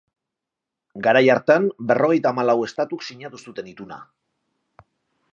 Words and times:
Garai 1.07 1.21
hartan, 1.33 1.67
berrogeita 1.91 2.31
hamalau 2.33 2.55
estatuk 2.69 3.05
sinatu 3.09 3.41
zuten 3.49 3.69
Ituna. 3.73 3.99